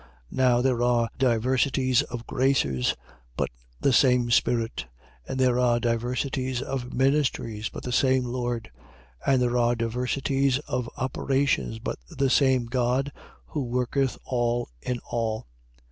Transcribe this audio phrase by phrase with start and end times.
[0.01, 0.07] 12:4.
[0.37, 2.95] Now there are diversities of graces,
[3.37, 3.49] but
[3.81, 4.87] the same Spirit.
[5.27, 5.29] 12:5.
[5.29, 7.69] And there are diversities of ministries.
[7.69, 8.71] but the same Lord.
[9.27, 9.31] 12:6.
[9.33, 13.11] And there are diversities of operations, but the same God,
[13.49, 15.45] who worketh all in all.